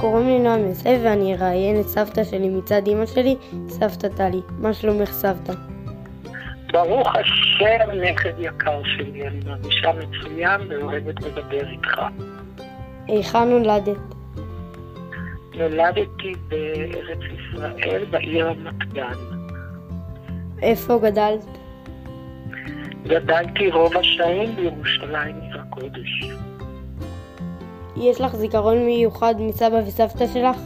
קוראים 0.00 0.26
לי 0.26 0.38
נועם 0.38 0.66
יוסף 0.68 0.98
ואני 1.04 1.34
אראיין 1.34 1.80
את 1.80 1.88
סבתא 1.88 2.24
שלי 2.24 2.48
מצד 2.48 2.88
אמא 2.88 3.06
שלי, 3.06 3.36
סבתא 3.68 4.08
טלי. 4.08 4.40
מה 4.58 4.74
שלומך 4.74 5.12
סבתא? 5.12 5.52
ברוך 6.72 7.16
השם, 7.16 7.90
נכד 7.90 8.32
יקר 8.38 8.80
שלי, 8.84 9.28
אני 9.28 9.40
מרגישה 9.46 9.92
מצוין 9.92 10.60
ואוהבת 10.68 11.20
לדבר 11.22 11.68
איתך. 11.70 12.00
היכן 13.06 13.48
נולדת? 13.48 13.96
נולדתי 15.54 16.34
בארץ 16.48 17.18
ישראל, 17.38 18.04
בעיר 18.10 18.48
רמת 18.48 18.92
גן. 18.92 19.12
איפה 20.62 20.98
גדלת? 21.02 21.58
גדלתי 23.02 23.70
רוב 23.70 23.96
השנים 23.96 24.56
בירושלים 24.56 25.40
עיר 25.40 25.60
הקודש. 25.60 26.24
יש 28.00 28.20
לך 28.20 28.36
זיכרון 28.36 28.86
מיוחד 28.86 29.34
מסבא 29.38 29.76
וסבתא 29.86 30.26
שלך? 30.26 30.56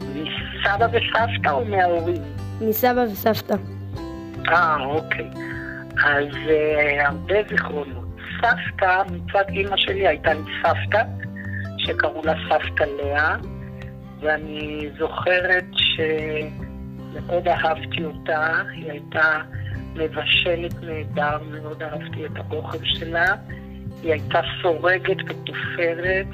מסבא 0.00 0.86
וסבתא 0.92 1.50
או 1.50 1.64
מההורים? 1.64 2.22
מסבא 2.60 3.04
וסבתא. 3.12 3.54
אה, 4.48 4.84
אוקיי. 4.84 5.30
אז 6.04 6.26
uh, 6.26 7.06
הרבה 7.06 7.34
זיכרונות. 7.48 8.06
סבתא, 8.40 9.02
מצד 9.12 9.44
אימא 9.48 9.76
שלי 9.76 10.06
הייתה 10.06 10.32
לי 10.34 10.40
סבתא, 10.62 11.02
שקראו 11.78 12.22
לה 12.24 12.34
סבתא 12.48 12.84
לאה, 12.84 13.36
ואני 14.20 14.88
זוכרת 14.98 15.64
שמאוד 15.72 17.48
אהבתי 17.48 18.04
אותה, 18.04 18.62
היא 18.72 18.90
הייתה 18.90 19.40
מבשלת 19.94 20.74
נהדר, 20.82 21.38
מאוד 21.50 21.82
אהבתי 21.82 22.26
את 22.26 22.30
האוכל 22.36 22.78
שלה. 22.84 23.34
היא 24.06 24.12
הייתה 24.12 24.40
סורגת 24.62 25.16
ותופרת, 25.26 26.26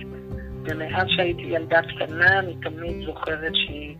ומאז 0.64 1.06
שהייתי 1.08 1.42
ילדה 1.42 1.80
קטנה, 1.82 2.38
אני 2.38 2.54
תמיד 2.62 3.06
זוכרת 3.06 3.54
שהיא 3.54 3.96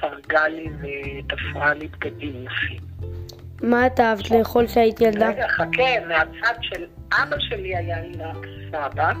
סרגה 0.00 0.48
לי 0.48 0.68
ותפרה 0.80 1.74
לי 1.74 1.88
בגדים 1.88 2.44
יפים. 2.44 2.80
מה 3.62 3.86
את 3.86 4.00
אהבת 4.00 4.30
לאכול 4.30 4.66
כשהיית 4.66 5.00
ילדה? 5.00 5.28
רגע, 5.28 5.48
חכה, 5.48 6.06
מהצד 6.08 6.54
של 6.60 6.84
אבא 7.12 7.36
שלי 7.38 7.76
היה 7.76 8.00
לי 8.00 8.12
רק 8.18 8.46
סבא, 8.68 9.12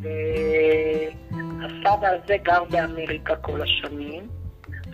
והסבא 0.00 2.08
הזה 2.08 2.36
גר 2.42 2.64
באמריקה 2.70 3.36
כל 3.36 3.62
השנים, 3.62 4.28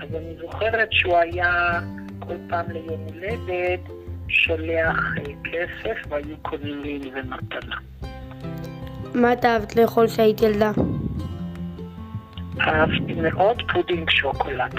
אז 0.02 0.14
אני 0.14 0.34
זוכרת 0.40 0.88
שהוא 0.90 1.16
היה 1.16 1.80
כל 2.18 2.36
פעם 2.48 2.70
ליום 2.70 3.00
הולדת 3.00 3.80
שולח 4.30 5.14
אה, 5.18 5.32
כסף 5.44 6.06
והיו 6.08 6.36
קונים 6.42 6.80
לי 6.80 6.94
עם 6.94 7.10
זה 7.10 7.22
מתנה. 7.22 7.76
מה 9.14 9.32
את 9.32 9.44
אהבת 9.44 9.76
לאכול 9.76 10.06
כשהיית 10.06 10.42
ילדה? 10.42 10.72
אהבתי 12.60 13.14
מאוד 13.14 13.62
פודינג 13.72 14.10
שוקולד. 14.10 14.74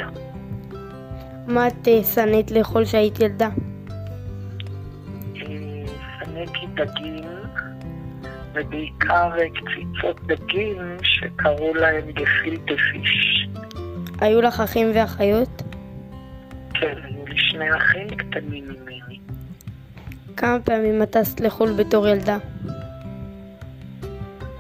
מה 1.47 1.67
את 1.67 1.87
אה, 1.87 2.03
שנאת 2.03 2.51
לאכול 2.51 2.85
כשהיית 2.85 3.19
ילדה? 3.19 3.49
אה, 5.35 5.41
שנאתי 6.19 6.65
דגים, 6.73 7.23
ובעיקר 8.53 9.29
קציצות 9.53 10.21
דגים 10.27 10.97
שקראו 11.03 11.73
להם 11.73 12.11
גפילטה 12.11 12.73
פיש. 12.91 13.47
היו 14.21 14.41
לך 14.41 14.59
אחים 14.59 14.87
ואחיות? 14.93 15.61
כן, 16.73 16.95
היו 17.03 17.25
לי 17.25 17.37
שני 17.37 17.77
אחים 17.77 18.07
קטנים 18.07 18.63
ממני. 18.63 19.10
כמה 20.41 20.59
פעמים 20.59 21.03
את 21.03 21.11
טסת 21.11 21.39
לחו"ל 21.39 21.73
בתור 21.73 22.07
ילדה? 22.07 22.37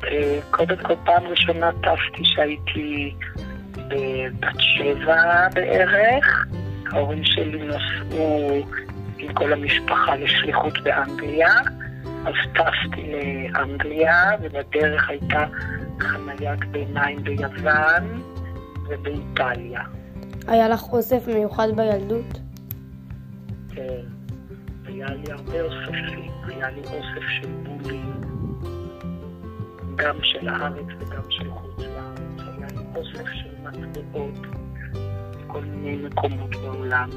אה, 0.03 0.39
קודם 0.51 0.77
כל, 0.77 0.93
פעם 1.05 1.23
ראשונה 1.23 1.71
טסתי 1.71 2.25
שהייתי 2.25 3.15
בת 4.39 4.59
שבע 4.59 5.47
בערך. 5.53 6.45
ההורים 6.91 7.23
שלי 7.23 7.67
נסעו 7.67 8.51
עם 9.17 9.33
כל 9.33 9.53
המשפחה 9.53 10.15
לשליחות 10.15 10.73
באנגליה, 10.83 11.53
אז 12.25 12.33
טסתי 12.53 13.11
לאנגליה, 13.11 14.31
ובדרך 14.41 15.09
הייתה 15.09 15.45
חניית 15.99 16.65
ביניים 16.71 17.23
ביוון 17.23 18.21
ובאיטליה. 18.89 19.81
היה 20.47 20.69
לך 20.69 20.83
אוסף 20.93 21.27
מיוחד 21.27 21.67
בילדות? 21.75 22.39
כן, 23.75 24.20
היה 24.85 25.07
לי 25.07 25.31
הרבה 25.31 25.61
אוספים, 25.61 26.31
היה 26.43 26.69
לי 26.69 26.81
אוסף 26.81 27.27
של 27.41 27.47
בולים, 27.63 28.21
גם 29.95 30.15
של 30.23 30.49
הארץ 30.49 30.85
וגם 30.99 31.21
של 31.29 31.49
חוץ 31.51 31.79
לארץ, 31.79 32.19
היה 32.57 32.67
לי 32.71 32.85
אוסף 32.95 33.29
של 33.33 33.49
מטבעות 33.63 34.47
בכל 35.47 35.61
מיני 35.61 36.07
מקומות 36.07 36.55
בעולם, 36.55 37.09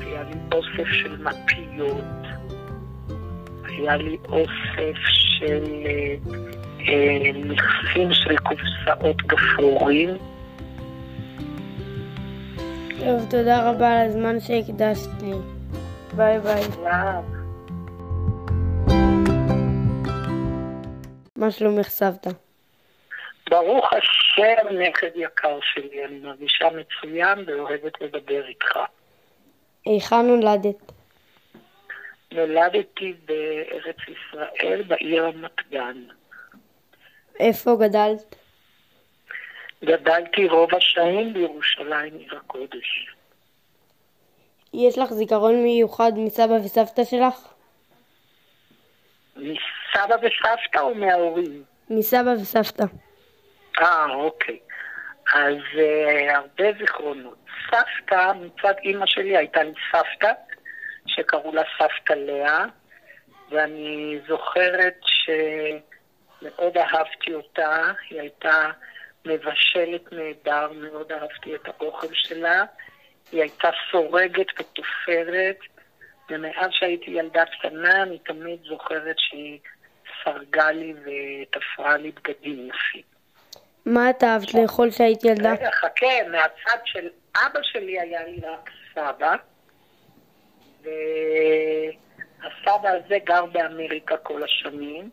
היה 0.00 0.22
לי 0.22 0.34
אוסף 0.52 0.88
של 0.90 1.22
מפיות, 1.22 2.04
היה 3.64 3.96
לי 3.96 4.16
אוסף 4.28 4.98
של 5.04 5.64
אה, 5.86 6.14
אה, 6.88 7.30
מכסים 7.34 8.12
של 8.12 8.36
קופסאות 8.36 9.16
גפרורים. 9.16 10.10
טוב, 13.00 13.26
תודה 13.30 13.70
רבה 13.70 14.00
על 14.00 14.08
הזמן 14.08 14.40
שהקדשת 14.40 15.22
לי. 15.22 15.53
ביי 16.16 16.38
ביי. 16.38 16.62
מה 21.36 21.50
שלומך 21.50 21.88
סבתא? 21.88 22.30
ברוך 23.50 23.92
השם, 23.92 24.68
נכד 24.78 25.10
יקר 25.14 25.58
שלי, 25.62 26.04
אני 26.04 26.18
מרגישה 26.18 26.68
מצוין 26.70 27.44
ואוהבת 27.46 28.00
לדבר 28.00 28.46
איתך. 28.48 28.78
היכן 29.86 30.26
נולדת? 30.26 30.92
נולדתי 32.32 33.14
בארץ 33.24 33.96
ישראל, 34.08 34.82
בעיר 34.82 35.24
רמת 35.26 35.68
גן. 35.70 36.02
איפה 37.40 37.76
גדלת? 37.80 38.36
גדלתי 39.84 40.48
רוב 40.48 40.74
השנים 40.74 41.32
בירושלים, 41.32 42.18
עיר 42.18 42.36
הקודש. 42.36 43.14
יש 44.74 44.98
לך 44.98 45.12
זיכרון 45.12 45.62
מיוחד 45.62 46.12
מסבא 46.16 46.52
וסבתא 46.64 47.04
שלך? 47.04 47.54
מסבא 49.36 50.14
וסבתא 50.22 50.80
או 50.80 50.94
מההורים? 50.94 51.62
מסבא 51.90 52.30
וסבתא. 52.42 52.84
אה, 53.78 54.14
אוקיי. 54.14 54.58
אז 55.34 55.56
uh, 55.74 56.36
הרבה 56.36 56.78
זיכרונות. 56.78 57.36
סבתא, 57.70 58.32
מצד 58.32 58.74
אימא 58.82 59.06
שלי 59.06 59.36
הייתה 59.36 59.62
לי 59.62 59.72
סבתא, 59.92 60.32
שקראו 61.06 61.54
לה 61.54 61.62
סבתא 61.78 62.12
לאה, 62.12 62.64
ואני 63.50 64.18
זוכרת 64.28 65.00
שמאוד 65.04 66.78
אהבתי 66.78 67.34
אותה, 67.34 67.92
היא 68.10 68.20
הייתה 68.20 68.70
מבשלת 69.24 70.12
נהדר, 70.12 70.72
מאוד 70.72 71.12
אהבתי 71.12 71.54
את 71.54 71.68
האוכל 71.68 72.06
שלה. 72.12 72.64
היא 73.32 73.40
הייתה 73.40 73.68
סורגת 73.90 74.46
ותופרת, 74.58 75.58
ומאז 76.30 76.70
שהייתי 76.70 77.10
ילדה 77.10 77.44
קטנה, 77.44 78.02
אני 78.02 78.18
תמיד 78.18 78.58
זוכרת 78.68 79.16
שהיא 79.18 79.58
סרגה 80.24 80.70
לי 80.70 80.94
ותפרה 80.94 81.96
לי 81.96 82.10
בגדים 82.10 82.68
יפים. 82.68 83.02
מה 83.86 84.10
את 84.10 84.24
אהבת 84.24 84.54
לאכול 84.54 84.90
כשהיית 84.90 85.24
ילדה? 85.24 85.52
רגע, 85.52 85.70
חכה, 85.70 86.28
מהצד 86.30 86.78
של 86.84 87.08
אבא 87.36 87.60
שלי 87.62 88.00
היה 88.00 88.24
לי 88.24 88.40
רק 88.40 88.70
סבא, 88.94 89.36
והסבא 90.82 92.88
הזה 92.88 93.18
גר 93.24 93.46
באמריקה 93.46 94.16
כל 94.16 94.42
השנים, 94.42 95.10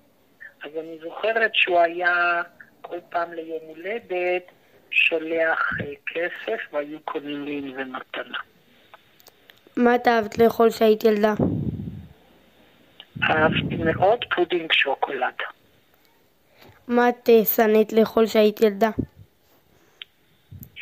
אז 0.64 0.72
אני 0.80 0.98
זוכרת 1.04 1.52
שהוא 1.54 1.80
היה 1.80 2.42
כל 2.82 2.98
פעם 3.10 3.34
ליום 3.34 3.60
הולדת 3.68 4.44
שולח 4.92 5.74
אה, 5.82 5.94
כסף 6.06 6.74
והיו 6.74 7.00
קונים 7.00 7.46
לי 7.46 7.58
עם 7.58 7.74
זה 7.76 7.84
מתנה. 7.84 8.38
מה 9.78 9.96
את 9.96 10.08
אהבת 10.08 10.38
לאכול 10.38 10.70
כשהיית 10.70 11.04
ילדה? 11.04 11.34
אהבתי 13.24 13.76
מאוד 13.76 14.26
פודינג 14.36 14.72
שוקולד. 14.74 15.34
מה 16.88 17.10
את 17.10 17.30
אה, 17.30 17.46
שנאת 17.46 17.94
לאכול 17.94 18.28
כשהיית 18.28 18.62
ילדה? 18.62 18.90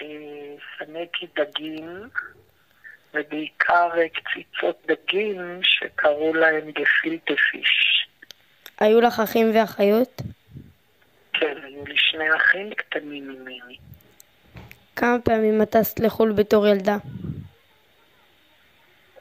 אה, 0.02 0.08
שנאתי 0.78 1.28
דגים, 1.36 2.10
ובעיקר 3.14 3.90
קציצות 4.14 4.88
דגים 4.88 5.60
שקראו 5.64 6.34
להם 6.34 6.72
גפילטה 6.72 7.34
פיש. 7.52 8.08
היו 8.80 9.02
לך 9.02 9.20
אחים 9.20 9.52
ואחיות? 9.56 10.22
כן, 11.34 11.56
היו 11.64 11.86
לי 11.86 11.98
שני 11.98 12.36
אחים 12.36 12.74
קטנים 12.74 13.28
ממני. 13.28 13.78
כמה 15.00 15.20
פעמים 15.24 15.62
את 15.62 15.70
טסת 15.70 16.00
לחו"ל 16.00 16.32
בתור 16.32 16.68
ילדה? 16.68 16.98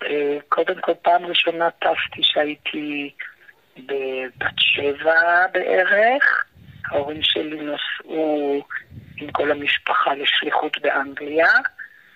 אה, 0.03 0.39
קודם 0.49 0.81
כל, 0.81 0.93
פעם 1.03 1.27
ראשונה 1.27 1.71
טסתי 1.71 2.23
שהייתי 2.23 3.15
בת 3.77 4.59
שבע 4.59 5.47
בערך. 5.53 6.45
ההורים 6.91 7.23
שלי 7.23 7.61
נסעו 7.61 8.63
עם 9.17 9.33
כל 9.33 9.51
המשפחה 9.51 10.15
לשליחות 10.15 10.79
באנגליה, 10.83 11.53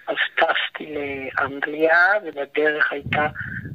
אז 0.06 0.16
טסתי 0.36 0.94
לאנגליה, 0.94 2.12
ובדרך 2.24 2.92
הייתה 2.92 3.26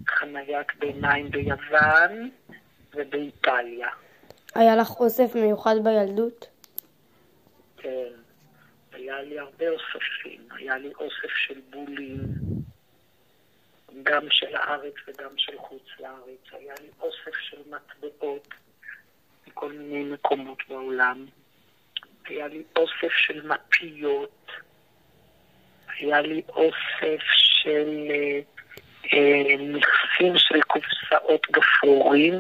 חניית 0.09 0.67
ביניים 0.79 1.31
ביוון 1.31 2.29
ובאיטליה. 2.95 3.87
היה 4.55 4.75
לך 4.75 4.99
אוסף 4.99 5.35
מיוחד 5.35 5.75
בילדות? 5.83 6.56
היה 9.17 9.25
לי 9.25 9.39
הרבה 9.39 9.65
אוספים. 9.69 10.47
היה 10.51 10.77
לי 10.77 10.93
אוסף 10.93 11.35
של 11.35 11.61
בולים, 11.69 12.19
גם 14.03 14.21
של 14.29 14.55
הארץ 14.55 14.93
וגם 15.07 15.29
של 15.37 15.57
חוץ 15.57 15.81
לארץ. 15.99 16.39
היה 16.51 16.73
לי 16.81 16.87
אוסף 17.01 17.37
של 17.39 17.57
מטבעות 17.69 18.47
מכל 19.47 19.71
מיני 19.71 20.03
מקומות 20.03 20.57
בעולם. 20.69 21.25
היה 22.25 22.47
לי 22.47 22.63
אוסף 22.75 23.13
של 23.17 23.47
מפיות. 23.47 24.51
היה 25.99 26.21
לי 26.21 26.41
אוסף 26.49 27.23
של 27.23 28.07
אה, 28.09 28.39
אה, 29.13 29.55
מכסים 29.59 30.37
של 30.37 30.61
קופסאות 30.61 31.47
גפרורים. 31.51 32.33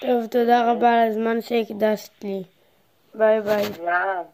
טוב, 0.00 0.26
תודה 0.30 0.72
רבה 0.72 1.02
על 1.02 1.08
הזמן 1.08 1.40
שהקדשת 1.40 2.24
לי. 2.24 2.53
Bye 3.14 3.40
bye. 3.40 3.74
Yeah. 3.80 4.24